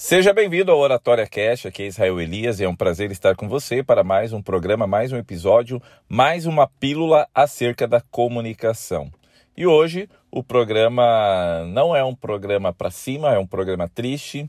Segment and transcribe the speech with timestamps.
[0.00, 3.48] Seja bem-vindo ao Oratória Cash, aqui é Israel Elias e é um prazer estar com
[3.48, 9.10] você para mais um programa, mais um episódio, mais uma pílula acerca da comunicação.
[9.56, 14.48] E hoje o programa não é um programa para cima, é um programa triste,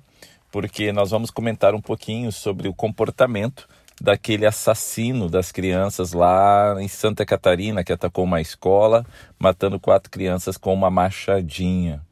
[0.51, 3.67] porque nós vamos comentar um pouquinho sobre o comportamento
[3.99, 9.03] daquele assassino das crianças lá em Santa Catarina que atacou uma escola,
[9.39, 12.07] matando quatro crianças com uma machadinha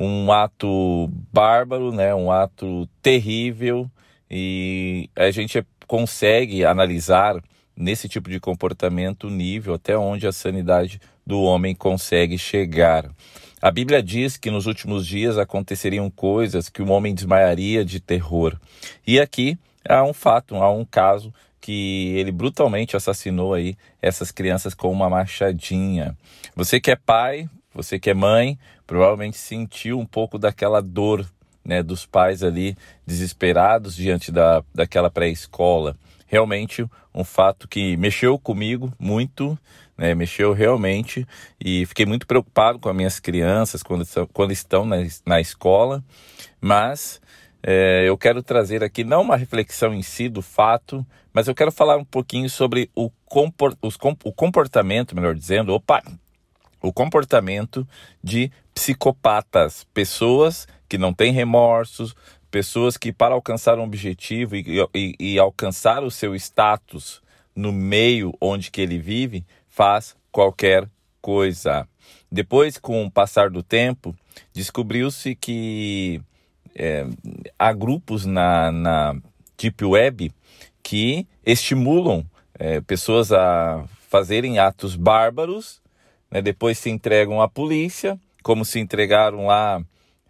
[0.00, 2.14] um ato bárbaro, né?
[2.14, 3.88] um ato terrível,
[4.30, 7.36] e a gente consegue analisar
[7.76, 13.10] nesse tipo de comportamento o nível até onde a sanidade do homem consegue chegar.
[13.60, 18.58] A Bíblia diz que nos últimos dias aconteceriam coisas que o homem desmaiaria de terror.
[19.06, 24.72] E aqui há um fato, há um caso que ele brutalmente assassinou aí essas crianças
[24.72, 26.16] com uma machadinha.
[26.56, 28.58] Você que é pai, você que é mãe,
[28.90, 31.24] provavelmente sentiu um pouco daquela dor
[31.64, 32.76] né, dos pais ali
[33.06, 35.96] desesperados diante da, daquela pré-escola.
[36.26, 36.84] Realmente
[37.14, 39.56] um fato que mexeu comigo muito,
[39.96, 41.24] né, mexeu realmente
[41.64, 46.02] e fiquei muito preocupado com as minhas crianças quando, quando estão na, na escola,
[46.60, 47.20] mas
[47.62, 51.70] é, eu quero trazer aqui não uma reflexão em si do fato, mas eu quero
[51.70, 56.02] falar um pouquinho sobre o, comport, os, o comportamento, melhor dizendo, opa,
[56.82, 57.86] o comportamento
[58.22, 58.50] de
[58.80, 62.16] psicopatas, pessoas que não têm remorsos,
[62.50, 64.64] pessoas que para alcançar um objetivo e,
[64.94, 67.20] e, e, alcançar o seu status
[67.54, 70.88] no meio onde que ele vive, faz qualquer
[71.20, 71.86] coisa.
[72.32, 74.16] Depois, com o passar do tempo,
[74.50, 76.22] descobriu-se que
[76.74, 77.04] é,
[77.58, 79.16] há grupos na, na
[79.58, 80.32] Deep Web
[80.82, 82.24] que estimulam
[82.58, 85.82] é, pessoas a fazerem atos bárbaros
[86.30, 86.40] né?
[86.40, 89.82] depois se entregam à polícia, como se entregaram lá,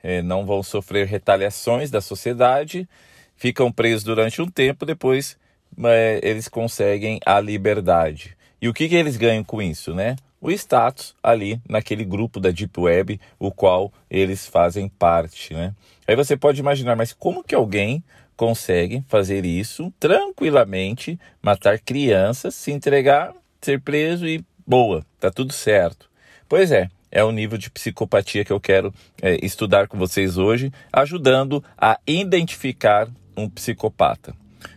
[0.02, 2.88] é, não vão sofrer retaliações da sociedade,
[3.36, 5.36] ficam presos durante um tempo, depois
[5.84, 8.36] é, eles conseguem a liberdade.
[8.60, 10.16] E o que, que eles ganham com isso, né?
[10.40, 15.74] O status ali naquele grupo da Deep Web, o qual eles fazem parte, né?
[16.06, 18.02] Aí você pode imaginar, mas como que alguém
[18.36, 26.10] consegue fazer isso tranquilamente, matar crianças, se entregar, ser preso e boa, tá tudo certo.
[26.48, 30.72] Pois é, é o nível de psicopatia que eu quero é, estudar com vocês hoje,
[30.92, 34.34] ajudando a identificar um psicopata.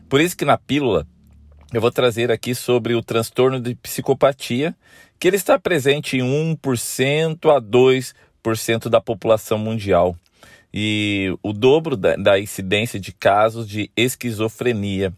[0.09, 1.07] Por isso que na pílula
[1.73, 4.75] eu vou trazer aqui sobre o transtorno de psicopatia,
[5.19, 10.15] que ele está presente em 1% a 2% da população mundial.
[10.71, 15.13] E o dobro da, da incidência de casos de esquizofrenia.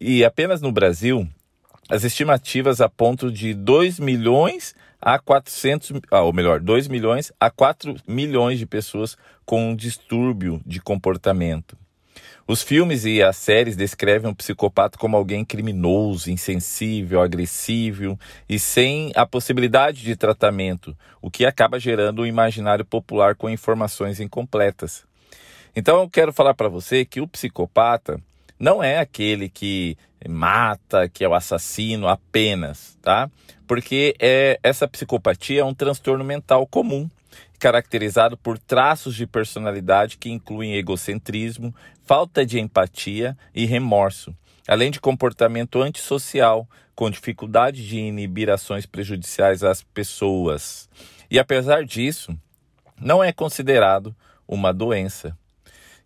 [0.00, 1.28] E apenas no Brasil,
[1.88, 7.94] as estimativas apontam de 2 milhões a 400, ah, ou melhor, 2 milhões a 4
[8.06, 11.76] milhões de pessoas com um distúrbio de comportamento.
[12.46, 19.12] Os filmes e as séries descrevem um psicopata como alguém criminoso, insensível, agressivo e sem
[19.14, 25.04] a possibilidade de tratamento, o que acaba gerando um imaginário popular com informações incompletas.
[25.74, 28.20] Então eu quero falar para você que o psicopata
[28.58, 29.96] não é aquele que
[30.28, 33.30] mata, que é o assassino apenas, tá?
[33.66, 37.08] Porque é, essa psicopatia é um transtorno mental comum,
[37.58, 44.34] caracterizado por traços de personalidade que incluem egocentrismo, falta de empatia e remorso,
[44.68, 50.88] além de comportamento antissocial, com dificuldade de inibir ações prejudiciais às pessoas.
[51.30, 52.36] E apesar disso,
[53.00, 54.14] não é considerado
[54.46, 55.36] uma doença.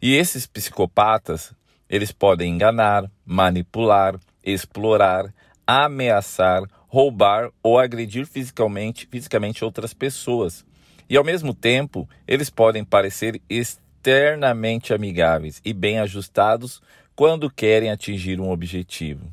[0.00, 1.52] E esses psicopatas
[1.88, 5.32] eles podem enganar, manipular, explorar,
[5.66, 10.64] ameaçar, roubar ou agredir fisicamente, fisicamente outras pessoas.
[11.08, 16.82] E ao mesmo tempo, eles podem parecer externamente amigáveis e bem ajustados
[17.14, 19.26] quando querem atingir um objetivo.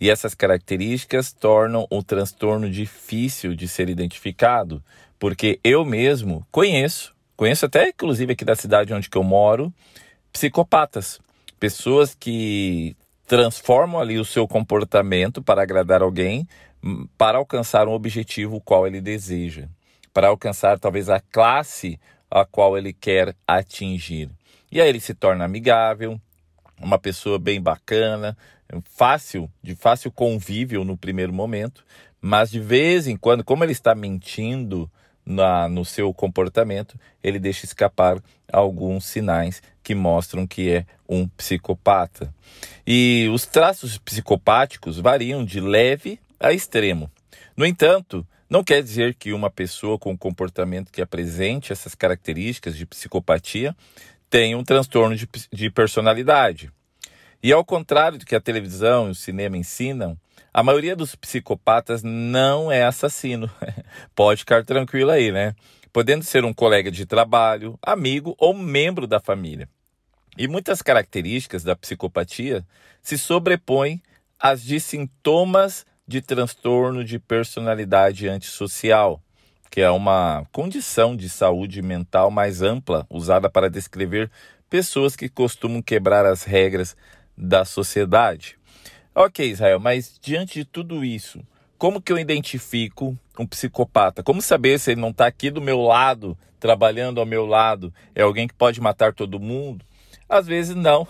[0.00, 4.82] E essas características tornam o transtorno difícil de ser identificado,
[5.18, 9.72] porque eu mesmo conheço, conheço até inclusive aqui da cidade onde eu moro,
[10.30, 11.18] psicopatas
[11.58, 12.96] Pessoas que
[13.26, 16.46] transformam ali o seu comportamento para agradar alguém,
[16.82, 19.68] hum, para alcançar um objetivo qual ele deseja,
[20.12, 21.98] para alcançar talvez a classe
[22.30, 24.30] a qual ele quer atingir.
[24.70, 26.20] E aí ele se torna amigável,
[26.80, 28.36] uma pessoa bem bacana,
[28.84, 31.84] fácil, de fácil convívio no primeiro momento,
[32.20, 34.90] mas de vez em quando, como ele está mentindo
[35.26, 42.32] na, no seu comportamento, ele deixa escapar alguns sinais que mostram que é um psicopata.
[42.86, 47.10] E os traços psicopáticos variam de leve a extremo.
[47.56, 52.86] No entanto, não quer dizer que uma pessoa com comportamento que apresente essas características de
[52.86, 53.74] psicopatia
[54.30, 56.70] tem um transtorno de, de personalidade.
[57.46, 60.18] E ao contrário do que a televisão e o cinema ensinam,
[60.52, 63.48] a maioria dos psicopatas não é assassino.
[64.16, 65.54] Pode ficar tranquilo aí, né?
[65.92, 69.68] Podendo ser um colega de trabalho, amigo ou membro da família.
[70.36, 72.66] E muitas características da psicopatia
[73.00, 74.02] se sobrepõem
[74.40, 79.22] às de sintomas de transtorno de personalidade antissocial,
[79.70, 84.32] que é uma condição de saúde mental mais ampla usada para descrever
[84.68, 86.96] pessoas que costumam quebrar as regras
[87.36, 88.56] da sociedade.
[89.14, 91.40] Ok, Israel, mas diante de tudo isso,
[91.78, 94.22] como que eu identifico um psicopata?
[94.22, 97.92] Como saber se ele não está aqui do meu lado, trabalhando ao meu lado?
[98.14, 99.84] É alguém que pode matar todo mundo?
[100.28, 101.06] Às vezes não.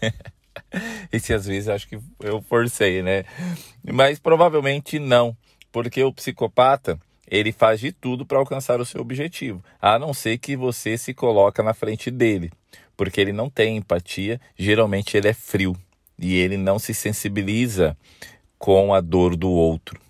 [1.12, 3.24] Esse às vezes acho que eu forcei, né?
[3.84, 5.36] Mas provavelmente não,
[5.72, 6.98] porque o psicopata
[7.28, 11.12] ele faz de tudo para alcançar o seu objetivo, a não ser que você se
[11.12, 12.52] coloca na frente dele,
[12.96, 15.76] porque ele não tem empatia, geralmente ele é frio
[16.18, 17.96] e ele não se sensibiliza
[18.58, 20.00] com a dor do outro.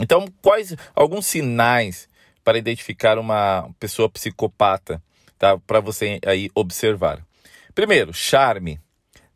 [0.00, 2.08] Então, quais alguns sinais
[2.42, 5.02] para identificar uma pessoa psicopata,
[5.38, 5.56] tá?
[5.58, 7.24] Para você aí observar.
[7.74, 8.78] Primeiro, charme.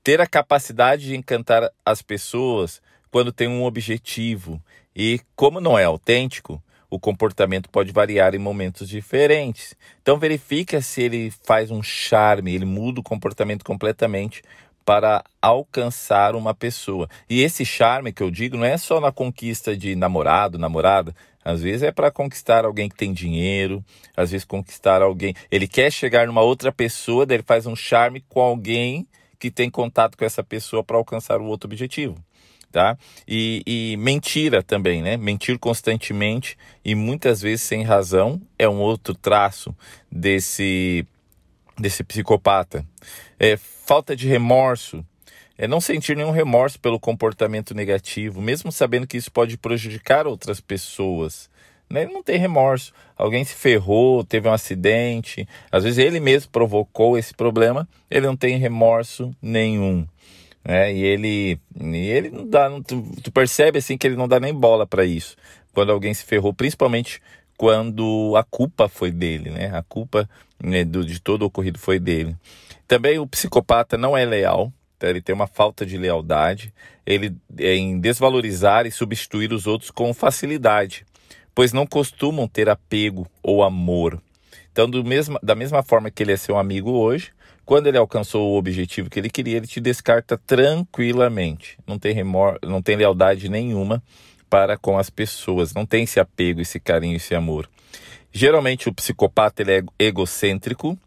[0.03, 2.81] Ter a capacidade de encantar as pessoas
[3.11, 4.62] quando tem um objetivo.
[4.94, 9.76] E como não é autêntico, o comportamento pode variar em momentos diferentes.
[10.02, 14.43] Então verifica se ele faz um charme, ele muda o comportamento completamente
[14.85, 17.08] para alcançar uma pessoa.
[17.29, 21.14] E esse charme que eu digo não é só na conquista de namorado, namorada.
[21.44, 23.85] Às vezes é para conquistar alguém que tem dinheiro,
[24.17, 25.35] às vezes conquistar alguém.
[25.50, 29.06] Ele quer chegar numa outra pessoa, daí ele faz um charme com alguém
[29.38, 32.17] que tem contato com essa pessoa para alcançar o outro objetivo.
[32.70, 32.99] Tá?
[33.26, 35.17] E, e mentira também, né?
[35.17, 39.75] Mentir constantemente e muitas vezes sem razão é um outro traço
[40.12, 41.06] desse,
[41.79, 42.85] desse psicopata
[43.38, 45.05] é, falta de remorso,
[45.56, 50.61] é não sentir nenhum remorso pelo comportamento negativo, mesmo sabendo que isso pode prejudicar outras
[50.61, 51.49] pessoas.
[51.88, 52.03] Né?
[52.03, 52.93] Ele não tem remorso.
[53.17, 58.37] Alguém se ferrou, teve um acidente, às vezes ele mesmo provocou esse problema, ele não
[58.37, 60.06] tem remorso nenhum.
[60.69, 60.93] Né?
[60.93, 64.38] E ele, e ele não dá, não, tu, tu percebe assim que ele não dá
[64.38, 65.35] nem bola para isso.
[65.73, 67.23] Quando alguém se ferrou, principalmente
[67.56, 69.70] quando a culpa foi dele, né?
[69.75, 70.29] A culpa
[70.62, 72.37] né, do, de todo o ocorrido foi dele.
[72.87, 75.09] Também o psicopata não é leal, tá?
[75.09, 76.71] ele tem uma falta de lealdade,
[77.06, 81.06] ele é em desvalorizar e substituir os outros com facilidade,
[81.55, 84.21] pois não costumam ter apego ou amor.
[84.71, 87.32] Então, do mesmo, da mesma forma que ele é seu amigo hoje,
[87.69, 91.76] quando ele alcançou o objetivo que ele queria, ele te descarta tranquilamente.
[91.87, 94.03] Não tem remor, não tem lealdade nenhuma
[94.49, 97.69] para com as pessoas, não tem esse apego, esse carinho, esse amor.
[98.32, 100.99] Geralmente o psicopata ele é egocêntrico,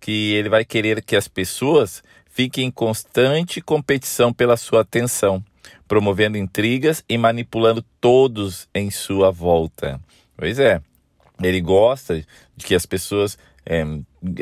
[0.00, 5.40] que ele vai querer que as pessoas fiquem em constante competição pela sua atenção,
[5.86, 10.00] promovendo intrigas e manipulando todos em sua volta.
[10.36, 10.82] Pois é,
[11.40, 12.26] ele gosta
[12.56, 13.84] de que as pessoas, é,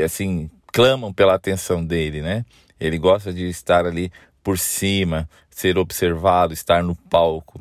[0.02, 2.44] assim, clamam pela atenção dele, né?
[2.78, 4.12] Ele gosta de estar ali
[4.44, 7.58] por cima, ser observado, estar no palco.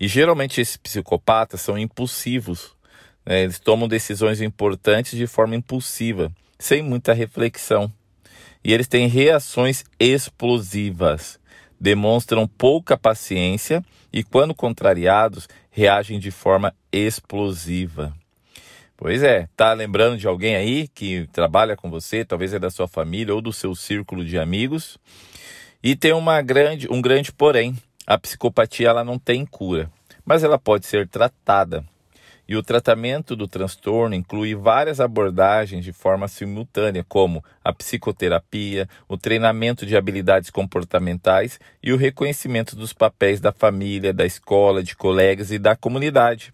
[0.00, 2.74] E geralmente esses psicopatas são impulsivos,
[3.24, 3.44] né?
[3.44, 6.28] eles tomam decisões importantes de forma impulsiva
[6.58, 7.92] sem muita reflexão.
[8.64, 11.38] E eles têm reações explosivas,
[11.78, 13.80] demonstram pouca paciência
[14.12, 18.12] e, quando contrariados, reagem de forma explosiva.
[18.96, 22.88] Pois é, tá lembrando de alguém aí que trabalha com você, talvez é da sua
[22.88, 24.98] família ou do seu círculo de amigos?
[25.82, 27.76] E tem uma grande, um grande porém,
[28.06, 29.90] a psicopatia ela não tem cura,
[30.24, 31.84] mas ela pode ser tratada.
[32.48, 39.18] E o tratamento do transtorno inclui várias abordagens de forma simultânea, como a psicoterapia, o
[39.18, 45.50] treinamento de habilidades comportamentais e o reconhecimento dos papéis da família, da escola, de colegas
[45.50, 46.52] e da comunidade.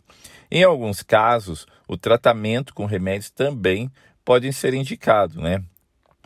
[0.51, 3.91] Em alguns casos, o tratamento com remédios também
[4.25, 5.63] pode ser indicado, né?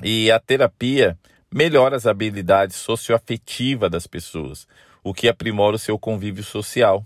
[0.02, 1.18] E a terapia
[1.52, 4.66] melhora as habilidades socioafetivas das pessoas,
[5.02, 7.04] o que aprimora o seu convívio social.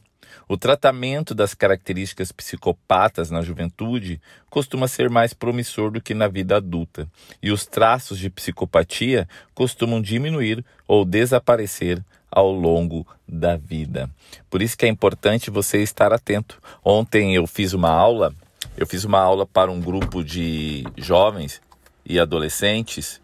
[0.49, 6.56] O tratamento das características psicopatas na juventude costuma ser mais promissor do que na vida
[6.56, 7.08] adulta,
[7.42, 14.08] e os traços de psicopatia costumam diminuir ou desaparecer ao longo da vida.
[14.49, 16.58] Por isso que é importante você estar atento.
[16.84, 18.32] Ontem eu fiz uma aula,
[18.76, 21.60] eu fiz uma aula para um grupo de jovens
[22.04, 23.20] e adolescentes,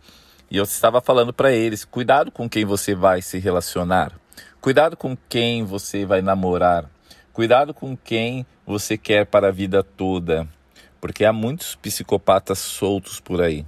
[0.50, 4.12] e eu estava falando para eles: cuidado com quem você vai se relacionar.
[4.60, 6.90] Cuidado com quem você vai namorar.
[7.36, 10.48] Cuidado com quem você quer para a vida toda,
[10.98, 13.66] porque há muitos psicopatas soltos por aí.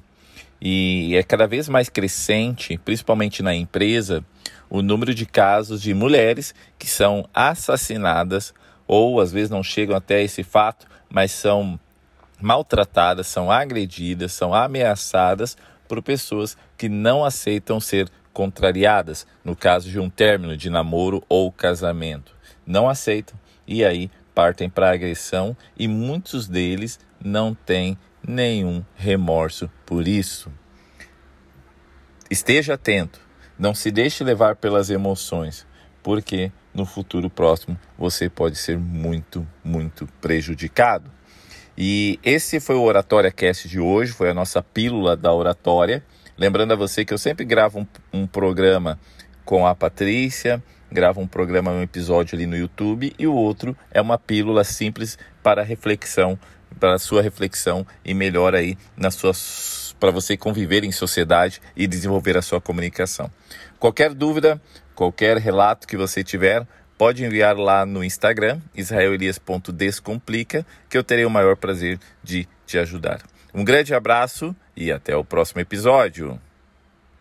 [0.59, 4.25] E é cada vez mais crescente, principalmente na empresa,
[4.71, 8.55] o número de casos de mulheres que são assassinadas
[8.87, 11.79] ou às vezes não chegam até esse fato, mas são
[12.41, 20.01] maltratadas, são agredidas, são ameaçadas por pessoas que não aceitam ser contrariadas no caso de
[20.01, 22.35] um término de namoro ou casamento.
[22.67, 29.71] Não aceitam e aí partem para a agressão e muitos deles não têm nenhum remorso
[29.85, 30.51] por isso.
[32.31, 33.21] Esteja atento,
[33.59, 35.67] não se deixe levar pelas emoções,
[36.03, 41.11] porque no futuro próximo você pode ser muito, muito prejudicado.
[41.77, 46.03] E esse foi o Oratória Cast de hoje, foi a nossa pílula da oratória.
[46.37, 48.99] Lembrando a você que eu sempre gravo um, um programa
[49.45, 54.01] com a Patrícia, gravo um programa, um episódio ali no YouTube, e o outro é
[54.01, 56.39] uma pílula simples para reflexão,
[56.79, 59.33] para a sua reflexão e melhor aí na sua
[59.99, 63.31] para você conviver em sociedade e desenvolver a sua comunicação.
[63.81, 64.61] Qualquer dúvida,
[64.95, 66.67] qualquer relato que você tiver,
[66.97, 73.21] pode enviar lá no Instagram, israelelias.descomplica, que eu terei o maior prazer de te ajudar.
[73.55, 76.41] Um grande abraço e até o próximo episódio.